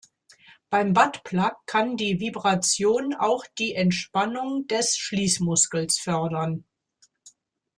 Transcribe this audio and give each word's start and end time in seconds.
Beim 0.71 0.93
Butt-Plug 0.93 1.57
kann 1.67 1.95
die 1.95 2.19
Vibration 2.19 3.13
auch 3.13 3.45
die 3.59 3.75
Entspannung 3.75 4.65
des 4.65 4.97
Schließmuskels 4.97 5.99
fördern. 5.99 6.63